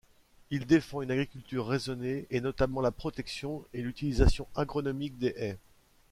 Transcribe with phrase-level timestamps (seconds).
[0.49, 5.59] Il défend une agriculture raisonnée et notamment la protection et l'utilisation agronomique des haies.